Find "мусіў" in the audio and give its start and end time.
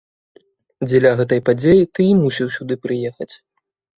2.21-2.47